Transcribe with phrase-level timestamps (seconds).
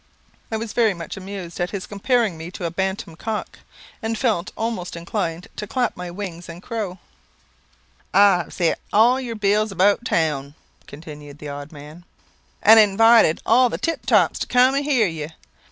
[0.51, 3.59] I was very much amused at his comparing me to a bantam cock,
[4.01, 6.97] and felt almost inclined to clap my wings and crow.
[8.11, 10.55] "I have sent all your bills about town,"
[10.87, 12.03] continued the odd man,
[12.63, 15.29] "and invited all the tip tops to cum and hear you.